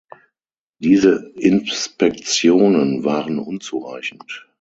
Diese 0.79 1.31
Inspektionen 1.35 3.03
waren 3.03 3.37
unzureichend. 3.37 4.47